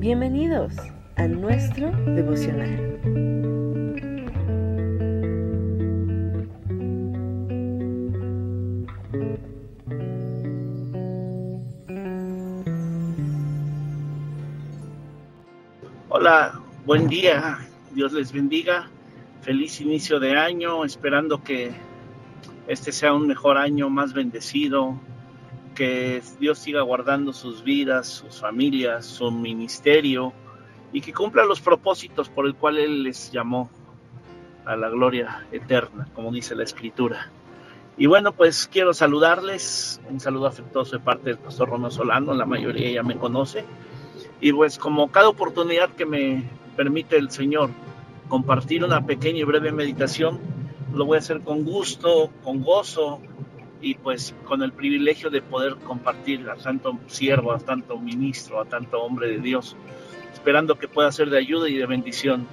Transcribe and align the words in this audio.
Bienvenidos 0.00 0.72
a 1.16 1.26
nuestro 1.26 1.90
devocional. 2.06 2.98
Hola, 16.08 16.58
buen 16.86 17.06
día, 17.08 17.58
Dios 17.92 18.14
les 18.14 18.32
bendiga, 18.32 18.88
feliz 19.42 19.82
inicio 19.82 20.18
de 20.18 20.34
año, 20.34 20.82
esperando 20.86 21.44
que 21.44 21.72
este 22.68 22.90
sea 22.90 23.12
un 23.12 23.26
mejor 23.26 23.58
año, 23.58 23.90
más 23.90 24.14
bendecido, 24.14 24.98
que 25.80 26.22
Dios 26.38 26.58
siga 26.58 26.82
guardando 26.82 27.32
sus 27.32 27.64
vidas, 27.64 28.06
sus 28.06 28.38
familias, 28.38 29.06
su 29.06 29.30
ministerio 29.30 30.34
y 30.92 31.00
que 31.00 31.14
cumpla 31.14 31.42
los 31.46 31.62
propósitos 31.62 32.28
por 32.28 32.44
el 32.44 32.54
cual 32.54 32.76
Él 32.76 33.04
les 33.04 33.32
llamó 33.32 33.70
a 34.66 34.76
la 34.76 34.90
gloria 34.90 35.46
eterna, 35.50 36.06
como 36.14 36.32
dice 36.32 36.54
la 36.54 36.64
Escritura. 36.64 37.30
Y 37.96 38.04
bueno, 38.04 38.32
pues 38.32 38.68
quiero 38.70 38.92
saludarles, 38.92 40.02
un 40.10 40.20
saludo 40.20 40.48
afectuoso 40.48 40.98
de 40.98 41.02
parte 41.02 41.30
del 41.30 41.38
pastor 41.38 41.70
Romeo 41.70 41.90
Solano, 41.90 42.34
la 42.34 42.44
mayoría 42.44 42.90
ya 42.90 43.02
me 43.02 43.16
conoce. 43.16 43.64
Y 44.38 44.52
pues 44.52 44.78
como 44.78 45.10
cada 45.10 45.30
oportunidad 45.30 45.88
que 45.94 46.04
me 46.04 46.44
permite 46.76 47.16
el 47.16 47.30
Señor 47.30 47.70
compartir 48.28 48.84
una 48.84 49.06
pequeña 49.06 49.38
y 49.38 49.44
breve 49.44 49.72
meditación, 49.72 50.40
lo 50.92 51.06
voy 51.06 51.16
a 51.16 51.20
hacer 51.20 51.40
con 51.40 51.64
gusto, 51.64 52.28
con 52.44 52.62
gozo, 52.62 53.22
y 53.80 53.94
pues 53.94 54.34
con 54.44 54.62
el 54.62 54.72
privilegio 54.72 55.30
de 55.30 55.42
poder 55.42 55.76
compartir 55.76 56.48
a 56.50 56.56
tanto 56.56 56.98
siervo, 57.06 57.52
a 57.52 57.58
tanto 57.58 57.98
ministro, 57.98 58.60
a 58.60 58.64
tanto 58.64 59.00
hombre 59.02 59.28
de 59.28 59.38
Dios, 59.38 59.76
esperando 60.32 60.78
que 60.78 60.88
pueda 60.88 61.10
ser 61.12 61.30
de 61.30 61.38
ayuda 61.38 61.68
y 61.68 61.76
de 61.76 61.86
bendición 61.86 62.46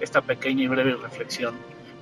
esta 0.00 0.20
pequeña 0.20 0.64
y 0.64 0.68
breve 0.68 0.96
reflexión. 0.96 1.54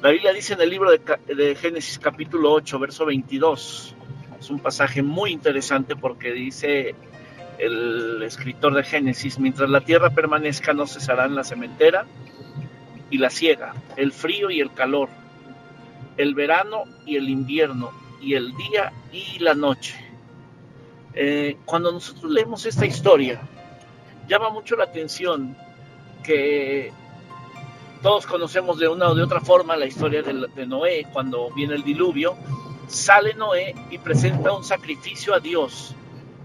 La 0.02 0.10
Biblia 0.10 0.32
dice 0.32 0.54
en 0.54 0.60
el 0.60 0.70
libro 0.70 0.90
de, 0.90 1.54
Génesis 1.54 1.98
capítulo 1.98 2.52
8, 2.52 2.78
verso 2.78 3.06
22, 3.06 3.94
es 4.40 4.50
un 4.50 4.58
pasaje 4.58 5.02
muy 5.02 5.30
interesante 5.30 5.94
porque 5.94 6.32
dice 6.32 6.94
el 7.58 8.20
escritor 8.24 8.74
de 8.74 8.82
Génesis, 8.82 9.38
mientras 9.38 9.70
la 9.70 9.82
tierra 9.82 10.10
permanezca 10.10 10.72
no 10.72 10.86
cesarán 10.86 11.36
la 11.36 11.44
cementera 11.44 12.06
y 13.10 13.18
la 13.18 13.30
siega, 13.30 13.74
el 13.96 14.10
frío 14.10 14.50
y 14.50 14.60
el 14.60 14.72
calor, 14.72 15.08
el 16.16 16.34
verano 16.34 16.84
y 17.06 17.16
el 17.16 17.28
invierno, 17.28 18.01
y 18.22 18.34
el 18.34 18.54
día 18.56 18.92
y 19.12 19.38
la 19.40 19.54
noche. 19.54 19.94
Eh, 21.14 21.58
cuando 21.64 21.92
nosotros 21.92 22.30
leemos 22.30 22.64
esta 22.64 22.86
historia, 22.86 23.40
llama 24.28 24.50
mucho 24.50 24.76
la 24.76 24.84
atención 24.84 25.56
que 26.22 26.92
todos 28.02 28.26
conocemos 28.26 28.78
de 28.78 28.88
una 28.88 29.08
o 29.08 29.14
de 29.14 29.22
otra 29.22 29.40
forma 29.40 29.76
la 29.76 29.86
historia 29.86 30.22
de, 30.22 30.46
de 30.54 30.66
Noé, 30.66 31.06
cuando 31.12 31.50
viene 31.50 31.74
el 31.74 31.82
diluvio, 31.82 32.36
sale 32.86 33.34
Noé 33.34 33.74
y 33.90 33.98
presenta 33.98 34.52
un 34.52 34.64
sacrificio 34.64 35.34
a 35.34 35.40
Dios. 35.40 35.94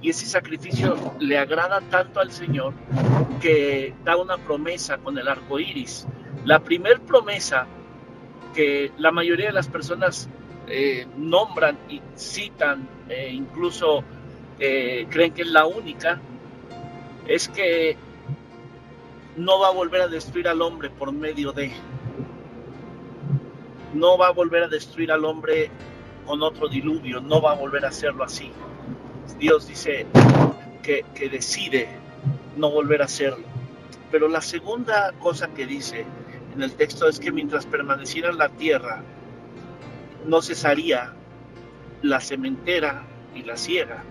Y 0.02 0.09
ese 0.11 0.25
sacrificio 0.25 0.95
le 1.20 1.38
agrada 1.38 1.81
tanto 1.81 2.20
al 2.20 2.31
Señor 2.31 2.73
que 3.42 3.95
da 4.03 4.16
una 4.16 4.38
promesa 4.38 4.98
con 4.98 5.17
el 5.17 5.28
arco 5.28 5.59
iris. 5.59 6.05
La 6.45 6.59
primer 6.59 7.00
promesa 7.02 7.66
que 8.53 8.92
la 8.98 9.11
mayoría 9.11 9.48
de 9.48 9.53
las 9.53 9.67
personas 9.67 10.30
eh, 10.67 11.07
nombran 11.15 11.77
y 11.89 12.01
citan, 12.15 12.87
e 13.07 13.29
incluso 13.31 14.03
eh, 14.59 15.07
creen 15.09 15.33
que 15.33 15.43
es 15.43 15.47
la 15.47 15.65
única, 15.65 16.19
es 17.25 17.47
que 17.47 17.95
no 19.37 19.59
va 19.59 19.67
a 19.67 19.71
volver 19.71 20.01
a 20.01 20.07
destruir 20.07 20.47
al 20.47 20.61
hombre 20.61 20.89
por 20.89 21.11
medio 21.11 21.51
de, 21.53 21.71
no 23.93 24.17
va 24.17 24.27
a 24.27 24.31
volver 24.31 24.64
a 24.64 24.67
destruir 24.67 25.11
al 25.11 25.23
hombre 25.25 25.69
con 26.25 26.42
otro 26.43 26.67
diluvio, 26.67 27.21
no 27.21 27.42
va 27.42 27.52
a 27.52 27.55
volver 27.55 27.86
a 27.86 27.89
hacerlo 27.89 28.23
así. 28.23 28.52
Dios 29.39 29.67
dice 29.67 30.05
que, 30.83 31.05
que 31.13 31.30
decide 31.30 31.87
no 32.58 32.71
volver 32.71 33.02
a 33.02 33.05
hacerlo. 33.05 33.45
Pero 34.11 34.27
la 34.27 34.42
segunda 34.42 35.13
cosa 35.19 35.47
que 35.49 35.65
dice 35.65 36.05
en 36.53 36.63
el 36.63 36.73
texto 36.73 37.08
es 37.08 37.19
que 37.19 37.31
mientras 37.31 37.65
permaneciera 37.65 38.30
en 38.30 38.37
la 38.37 38.49
tierra, 38.49 39.03
no 40.27 40.42
cesaría 40.42 41.14
la 42.02 42.20
cementera 42.20 43.04
y 43.33 43.43
la 43.43 43.58
siega. 43.58 44.04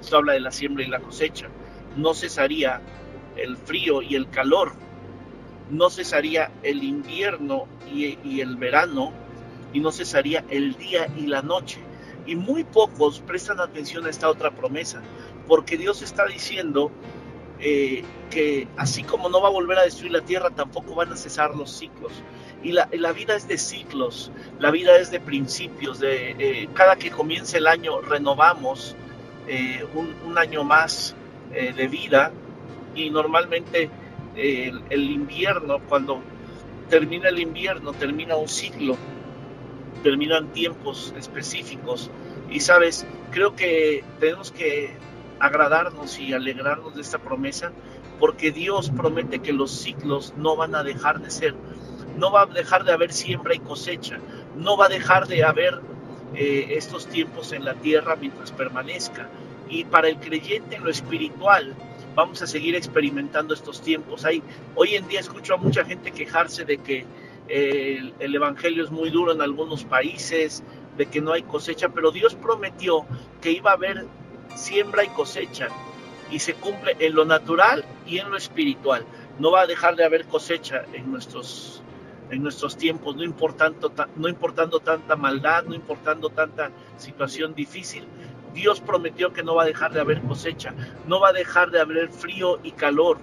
Esto 0.00 0.16
habla 0.16 0.32
de 0.32 0.40
la 0.40 0.50
siembra 0.50 0.84
y 0.84 0.88
la 0.88 1.00
cosecha. 1.00 1.48
No 1.96 2.14
cesaría 2.14 2.80
el 3.36 3.56
frío 3.56 4.02
y 4.02 4.14
el 4.14 4.30
calor. 4.30 4.72
No 5.70 5.90
cesaría 5.90 6.50
el 6.62 6.82
invierno 6.82 7.66
y, 7.92 8.40
el 8.40 8.56
verano. 8.56 9.12
Y 9.72 9.80
no 9.80 9.92
cesaría 9.92 10.44
el 10.48 10.74
día 10.76 11.08
y 11.16 11.26
la 11.26 11.42
noche. 11.42 11.80
Y 12.26 12.34
muy 12.34 12.64
pocos 12.64 13.20
prestan 13.20 13.60
atención 13.60 14.06
a 14.06 14.10
esta 14.10 14.28
otra 14.30 14.50
promesa. 14.50 15.02
Porque 15.46 15.76
Dios 15.76 16.00
está 16.00 16.24
diciendo 16.26 16.90
eh, 17.60 18.04
que 18.30 18.68
así 18.76 19.02
como 19.02 19.28
no 19.28 19.42
va 19.42 19.48
a 19.48 19.52
volver 19.52 19.78
a 19.78 19.82
destruir 19.82 20.12
la 20.12 20.22
tierra, 20.22 20.50
tampoco 20.50 20.94
van 20.94 21.12
a 21.12 21.16
cesar 21.16 21.54
los 21.54 21.70
ciclos. 21.70 22.12
Y 22.62 22.72
la, 22.72 23.12
vida 23.12 23.36
es 23.36 23.46
de 23.46 23.56
ciclos, 23.56 24.32
la 24.58 24.70
vida 24.70 24.96
es 24.96 25.10
de 25.10 25.20
principios, 25.20 26.00
de 26.00 26.30
eh, 26.38 26.68
cada 26.74 26.96
que 26.96 27.10
comienza 27.10 27.56
el 27.56 27.68
año 27.68 28.00
renovamos 28.00 28.96
eh, 29.46 29.86
un, 29.94 30.36
año 30.36 30.64
más 30.64 31.14
de 31.50 31.88
vida 31.88 32.30
y 32.94 33.10
normalmente 33.10 33.88
el, 34.36 34.82
el 34.90 35.10
invierno, 35.10 35.78
cuando 35.88 36.20
termina 36.88 37.28
el 37.28 37.38
invierno, 37.38 37.92
termina 37.92 38.36
un 38.36 38.48
ciclo, 38.48 38.96
terminan 40.02 40.48
tiempos 40.52 41.14
específicos. 41.16 42.10
Y 42.50 42.60
sabes, 42.60 43.06
creo 43.30 43.54
que 43.54 44.04
tenemos 44.20 44.50
que 44.50 44.96
agradarnos 45.38 46.18
y 46.18 46.32
alegrarnos 46.32 46.94
de 46.94 47.02
esta 47.02 47.18
promesa, 47.18 47.72
porque 48.18 48.50
Dios 48.50 48.90
promete 48.90 49.40
que 49.40 49.52
los 49.52 49.70
ciclos 49.70 50.34
no 50.36 50.56
van 50.56 50.74
a 50.74 50.82
dejar 50.82 51.20
de 51.20 51.30
ser, 51.30 51.54
no 52.18 52.30
va 52.32 52.42
a 52.42 52.46
dejar 52.46 52.84
de 52.84 52.92
haber 52.92 53.12
siembra 53.12 53.54
y 53.54 53.60
cosecha, 53.60 54.18
no 54.56 54.76
va 54.76 54.86
a 54.86 54.88
dejar 54.88 55.26
de 55.28 55.44
haber 55.44 55.80
eh, 56.34 56.66
estos 56.70 57.06
tiempos 57.06 57.52
en 57.52 57.64
la 57.64 57.74
tierra 57.74 58.16
mientras 58.16 58.52
permanezca. 58.52 59.28
Y 59.70 59.84
para 59.84 60.08
el 60.08 60.16
creyente 60.16 60.76
en 60.76 60.84
lo 60.84 60.90
espiritual, 60.90 61.74
vamos 62.14 62.42
a 62.42 62.46
seguir 62.46 62.74
experimentando 62.74 63.54
estos 63.54 63.80
tiempos. 63.82 64.24
Hay, 64.24 64.42
hoy 64.74 64.94
en 64.94 65.06
día 65.08 65.20
escucho 65.20 65.54
a 65.54 65.56
mucha 65.56 65.84
gente 65.84 66.10
quejarse 66.10 66.64
de 66.64 66.78
que 66.78 67.06
eh, 67.48 68.12
el 68.18 68.34
Evangelio 68.34 68.84
es 68.84 68.90
muy 68.90 69.10
duro 69.10 69.32
en 69.32 69.40
algunos 69.40 69.84
países, 69.84 70.62
de 70.96 71.06
que 71.06 71.20
no 71.20 71.32
hay 71.32 71.42
cosecha, 71.42 71.88
pero 71.88 72.10
Dios 72.10 72.34
prometió 72.34 73.06
que 73.40 73.52
iba 73.52 73.70
a 73.70 73.74
haber 73.74 74.04
siembra 74.56 75.04
y 75.04 75.08
cosecha 75.08 75.68
y 76.30 76.40
se 76.40 76.54
cumple 76.54 76.96
en 76.98 77.14
lo 77.14 77.24
natural 77.24 77.84
y 78.06 78.18
en 78.18 78.30
lo 78.30 78.36
espiritual. 78.36 79.04
No 79.38 79.52
va 79.52 79.62
a 79.62 79.66
dejar 79.66 79.96
de 79.96 80.04
haber 80.04 80.26
cosecha 80.26 80.84
en 80.92 81.10
nuestros, 81.10 81.82
en 82.30 82.42
nuestros 82.42 82.76
tiempos, 82.76 83.16
no 83.16 83.22
importando, 83.22 83.92
no 84.16 84.28
importando 84.28 84.80
tanta 84.80 85.16
maldad, 85.16 85.64
no 85.64 85.74
importando 85.74 86.30
tanta 86.30 86.70
situación 86.96 87.54
difícil. 87.54 88.04
Dios 88.54 88.80
prometió 88.80 89.32
que 89.32 89.42
no 89.42 89.54
va 89.54 89.62
a 89.62 89.66
dejar 89.66 89.92
de 89.92 90.00
haber 90.00 90.22
cosecha, 90.22 90.74
no 91.06 91.20
va 91.20 91.28
a 91.28 91.32
dejar 91.32 91.70
de 91.70 91.80
haber 91.80 92.10
frío 92.10 92.58
y 92.62 92.72
calor, 92.72 93.18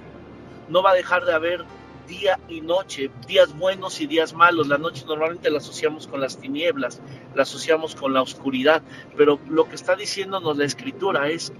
no 0.70 0.82
va 0.82 0.92
a 0.92 0.96
dejar 0.96 1.26
de 1.26 1.34
haber 1.34 1.66
día 2.08 2.40
y 2.48 2.62
noche, 2.62 3.10
días 3.28 3.58
buenos 3.58 4.00
y 4.00 4.08
días 4.08 4.34
malos. 4.34 4.68
La 4.68 4.78
noche 4.78 5.06
normalmente 5.08 5.50
la 5.50 5.58
asociamos 5.58 6.08
con 6.08 6.22
las 6.22 6.38
tinieblas, 6.38 7.02
la 7.34 7.44
asociamos 7.44 7.96
con 7.96 8.14
la 8.14 8.22
oscuridad, 8.22 8.82
pero 9.18 9.40
lo 9.50 9.68
que 9.68 9.76
está 9.76 9.96
diciéndonos 9.96 10.58
la 10.58 10.66
escritura 10.66 11.30
es 11.30 11.52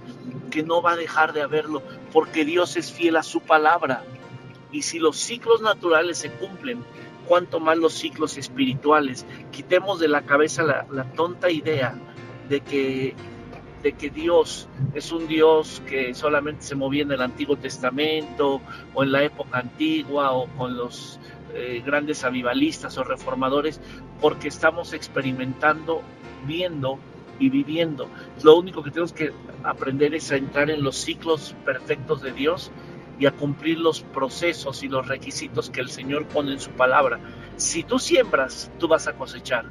que 0.50 0.62
no 0.62 0.82
va 0.82 0.92
a 0.92 0.96
dejar 0.96 1.32
de 1.32 1.42
haberlo, 1.42 1.82
porque 2.12 2.44
Dios 2.44 2.76
es 2.76 2.92
fiel 2.92 3.16
a 3.16 3.22
su 3.22 3.40
palabra. 3.40 4.04
Y 4.72 4.82
si 4.82 4.98
los 4.98 5.16
ciclos 5.16 5.60
naturales 5.60 6.18
se 6.18 6.30
cumplen, 6.30 6.84
cuanto 7.26 7.60
más 7.60 7.76
los 7.76 7.92
ciclos 7.92 8.36
espirituales. 8.36 9.26
Quitemos 9.50 10.00
de 10.00 10.08
la 10.08 10.22
cabeza 10.22 10.62
la, 10.62 11.04
tonta 11.14 11.50
idea 11.50 11.94
de 12.48 12.60
que 12.60 13.14
de 13.82 13.92
que 13.92 14.10
Dios 14.10 14.68
es 14.94 15.12
un 15.12 15.28
Dios 15.28 15.82
que 15.86 16.14
solamente 16.14 16.62
se 16.62 16.74
movía 16.74 17.02
en 17.02 17.12
el 17.12 17.20
Antiguo 17.20 17.56
Testamento 17.56 18.60
o 18.94 19.02
en 19.04 19.12
la 19.12 19.22
época 19.22 19.58
antigua 19.58 20.32
o 20.32 20.48
con 20.56 20.76
los 20.76 21.20
eh, 21.54 21.82
grandes 21.84 22.24
avivalistas 22.24 22.98
o 22.98 23.04
reformadores, 23.04 23.80
porque 24.20 24.48
estamos 24.48 24.92
experimentando, 24.92 26.02
viendo 26.46 26.98
y 27.38 27.48
viviendo. 27.48 28.08
Lo 28.42 28.56
único 28.56 28.82
que 28.82 28.90
tenemos 28.90 29.12
que 29.12 29.32
aprender 29.62 30.14
es 30.14 30.32
a 30.32 30.36
entrar 30.36 30.70
en 30.70 30.82
los 30.82 30.96
ciclos 30.96 31.54
perfectos 31.64 32.22
de 32.22 32.32
Dios 32.32 32.70
y 33.18 33.26
a 33.26 33.32
cumplir 33.32 33.78
los 33.78 34.02
procesos 34.02 34.82
y 34.82 34.88
los 34.88 35.06
requisitos 35.06 35.70
que 35.70 35.80
el 35.80 35.90
Señor 35.90 36.26
pone 36.26 36.52
en 36.52 36.60
su 36.60 36.70
palabra. 36.70 37.18
Si 37.56 37.82
tú 37.82 37.98
siembras, 37.98 38.70
tú 38.78 38.88
vas 38.88 39.06
a 39.06 39.14
cosechar. 39.14 39.66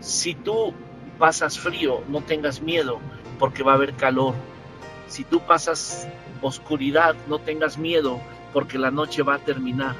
Si 0.00 0.34
tú 0.34 0.72
pasas 1.18 1.58
frío, 1.58 2.02
no 2.08 2.22
tengas 2.22 2.62
miedo, 2.62 3.00
porque 3.38 3.62
va 3.62 3.72
a 3.72 3.74
haber 3.76 3.94
calor. 3.94 4.34
Si 5.08 5.24
tú 5.24 5.40
pasas 5.40 6.08
oscuridad, 6.40 7.16
no 7.28 7.38
tengas 7.38 7.78
miedo, 7.78 8.20
porque 8.52 8.78
la 8.78 8.90
noche 8.90 9.22
va 9.22 9.34
a 9.34 9.38
terminar, 9.38 9.94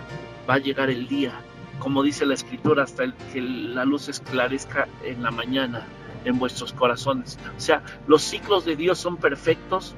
va 0.48 0.54
a 0.54 0.58
llegar 0.58 0.90
el 0.90 1.08
día, 1.08 1.32
como 1.78 2.02
dice 2.02 2.26
la 2.26 2.34
escritura, 2.34 2.84
hasta 2.84 3.12
que 3.32 3.40
la 3.40 3.84
luz 3.84 4.08
esclarezca 4.08 4.88
en 5.04 5.22
la 5.22 5.30
mañana 5.30 5.86
en 6.24 6.38
vuestros 6.38 6.72
corazones. 6.72 7.38
O 7.56 7.60
sea, 7.60 7.82
los 8.06 8.22
ciclos 8.22 8.64
de 8.64 8.76
Dios 8.76 8.98
son 8.98 9.16
perfectos, 9.16 9.94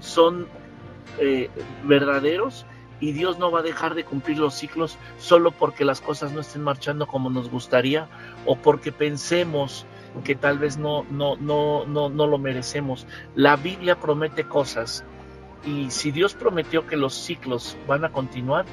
son 0.00 0.46
eh, 1.18 1.50
verdaderos 1.84 2.66
y 3.00 3.12
Dios 3.12 3.38
no 3.38 3.50
va 3.50 3.60
a 3.60 3.62
dejar 3.62 3.94
de 3.94 4.04
cumplir 4.04 4.38
los 4.38 4.54
ciclos 4.54 4.96
solo 5.18 5.50
porque 5.50 5.84
las 5.84 6.00
cosas 6.00 6.32
no 6.32 6.40
estén 6.40 6.62
marchando 6.62 7.06
como 7.06 7.30
nos 7.30 7.50
gustaría 7.50 8.08
o 8.46 8.56
porque 8.56 8.92
pensemos 8.92 9.86
que 10.24 10.36
tal 10.36 10.58
vez 10.58 10.76
no, 10.76 11.04
no, 11.10 11.36
no, 11.36 11.84
no, 11.84 12.08
no 12.08 12.26
lo 12.26 12.38
merecemos. 12.38 13.06
La 13.34 13.56
Biblia 13.56 13.98
promete 13.98 14.44
cosas 14.44 15.04
y 15.66 15.90
si 15.90 16.12
Dios 16.12 16.34
prometió 16.34 16.86
que 16.86 16.96
los 16.96 17.14
ciclos 17.14 17.76
van 17.86 18.04
a 18.04 18.12
continuar, 18.12 18.66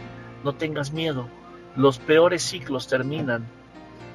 no 0.43 0.53
tengas 0.53 0.91
miedo. 0.91 1.27
Los 1.75 1.97
peores 1.99 2.43
ciclos 2.43 2.87
terminan. 2.87 3.47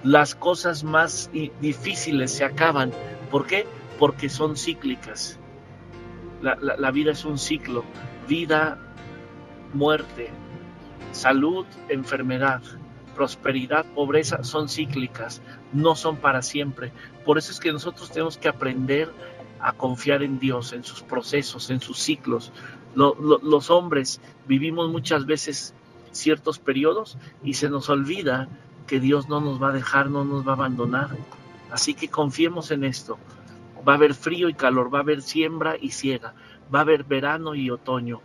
Las 0.03 0.35
cosas 0.35 0.85
más 0.85 1.31
difíciles 1.61 2.31
se 2.31 2.45
acaban. 2.45 2.93
¿Por 3.31 3.47
qué? 3.47 3.67
Porque 3.99 4.29
son 4.29 4.57
cíclicas. 4.57 5.39
La, 6.45 6.91
vida 6.91 7.13
es 7.13 7.25
un 7.25 7.39
ciclo. 7.39 7.85
Vida, 8.29 8.79
muerte, 9.73 10.31
salud, 11.13 11.65
enfermedad, 11.89 12.63
prosperidad, 13.15 13.87
pobreza 13.95 14.45
son 14.45 14.69
cíclicas, 14.69 15.41
no 15.73 15.97
son 15.97 16.17
para 16.17 16.43
siempre. 16.43 16.93
Por 17.25 17.39
eso 17.39 17.51
es 17.51 17.61
que 17.61 17.73
nosotros 17.73 18.11
tenemos 18.11 18.37
que 18.37 18.49
aprender 18.49 19.11
a 19.61 19.73
confiar 19.73 20.23
en 20.23 20.39
Dios, 20.39 20.75
en 20.75 20.85
sus 20.85 21.03
procesos, 21.03 21.71
en 21.71 21.81
sus 21.81 21.99
ciclos. 21.99 22.53
los 22.95 23.71
hombres 23.71 24.21
vivimos 24.47 24.91
muchas 24.91 25.25
veces 25.25 25.75
ciertos 26.13 26.59
periodos 26.59 27.17
y 27.43 27.55
se 27.55 27.69
nos 27.69 27.89
olvida 27.89 28.49
que 28.87 29.01
Dios 29.01 29.29
no 29.29 29.41
nos 29.41 29.63
va 29.63 29.71
a 29.71 29.73
dejar, 29.73 30.11
no 30.11 30.25
nos 30.25 30.47
va 30.47 30.53
a 30.53 30.57
abandonar. 30.57 31.17
Así 31.71 31.95
que 31.95 32.09
confiemos 32.09 32.71
en 32.71 32.85
esto. 32.85 33.19
Va 33.87 33.93
a 33.93 33.97
haber 33.97 34.15
frío 34.15 34.49
y 34.49 34.55
calor, 34.55 34.93
va 34.93 34.99
a 34.99 35.03
haber 35.03 35.23
siembra 35.23 35.77
y 35.81 35.91
ciega, 35.91 36.35
va 36.75 36.81
a 36.81 36.83
haber 36.83 37.05
verano 37.05 37.55
y 37.55 37.71
otoño, 37.71 38.21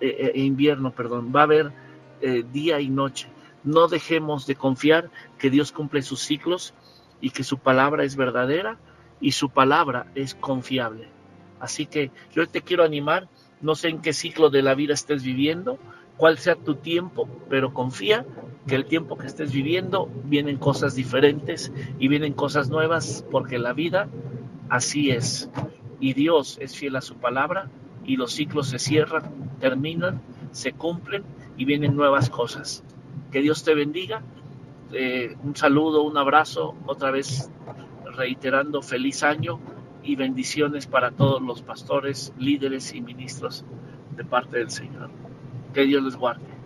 eh, 0.00 0.32
eh, 0.34 0.40
invierno, 0.40 0.90
perdón, 0.90 1.32
va 1.34 1.40
a 1.40 1.44
haber 1.44 1.72
eh, 2.20 2.44
día 2.52 2.80
y 2.80 2.88
noche. 2.88 3.28
No 3.64 3.88
dejemos 3.88 4.46
de 4.46 4.54
confiar 4.54 5.10
que 5.38 5.50
Dios 5.50 5.72
cumple 5.72 6.02
sus 6.02 6.20
ciclos 6.20 6.74
y 7.20 7.30
que 7.30 7.44
su 7.44 7.58
palabra 7.58 8.04
es 8.04 8.16
verdadera 8.16 8.78
y 9.20 9.32
su 9.32 9.50
palabra 9.50 10.06
es 10.14 10.34
confiable. 10.34 11.08
Así 11.60 11.86
que 11.86 12.10
yo 12.32 12.46
te 12.48 12.62
quiero 12.62 12.84
animar, 12.84 13.28
no 13.60 13.74
sé 13.74 13.88
en 13.88 14.00
qué 14.00 14.12
ciclo 14.12 14.50
de 14.50 14.62
la 14.62 14.74
vida 14.74 14.94
estés 14.94 15.22
viviendo, 15.22 15.78
cuál 16.16 16.38
sea 16.38 16.56
tu 16.56 16.76
tiempo, 16.76 17.28
pero 17.48 17.72
confía 17.72 18.24
que 18.66 18.74
el 18.74 18.84
tiempo 18.84 19.16
que 19.16 19.26
estés 19.26 19.52
viviendo 19.52 20.10
vienen 20.24 20.58
cosas 20.58 20.94
diferentes 20.94 21.72
y 21.98 22.08
vienen 22.08 22.34
cosas 22.34 22.68
nuevas, 22.68 23.24
porque 23.30 23.58
la 23.58 23.72
vida 23.72 24.08
así 24.68 25.10
es. 25.10 25.50
Y 26.00 26.14
Dios 26.14 26.58
es 26.60 26.76
fiel 26.76 26.96
a 26.96 27.00
su 27.00 27.16
palabra 27.16 27.68
y 28.04 28.16
los 28.16 28.32
ciclos 28.32 28.68
se 28.68 28.78
cierran, 28.78 29.24
terminan, 29.60 30.20
se 30.52 30.72
cumplen 30.72 31.24
y 31.56 31.64
vienen 31.64 31.96
nuevas 31.96 32.30
cosas. 32.30 32.84
Que 33.30 33.40
Dios 33.40 33.64
te 33.64 33.74
bendiga. 33.74 34.22
Eh, 34.92 35.36
un 35.42 35.54
saludo, 35.54 36.02
un 36.02 36.16
abrazo, 36.16 36.74
otra 36.86 37.10
vez 37.10 37.50
reiterando 38.16 38.80
feliz 38.80 39.22
año 39.22 39.60
y 40.02 40.16
bendiciones 40.16 40.86
para 40.86 41.10
todos 41.10 41.42
los 41.42 41.62
pastores, 41.62 42.32
líderes 42.38 42.94
y 42.94 43.00
ministros 43.00 43.64
de 44.16 44.24
parte 44.24 44.58
del 44.58 44.70
Señor. 44.70 45.10
Que 45.74 45.84
Dios 45.84 46.02
les 46.02 46.16
guarde. 46.16 46.57